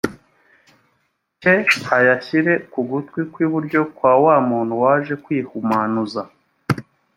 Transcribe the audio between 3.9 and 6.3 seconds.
kwa wa muntu waje kwihumanuza